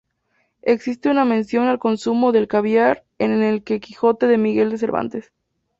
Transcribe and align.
Existe 0.63 1.11
una 1.11 1.25
mención 1.25 1.67
al 1.67 1.77
consumo 1.77 2.31
del 2.31 2.47
caviar 2.47 3.05
en 3.19 3.33
el 3.43 3.63
"Quijote" 3.63 4.25
de 4.25 4.39
Miguel 4.39 4.71
de 4.71 4.79
Cervantes. 4.79 5.31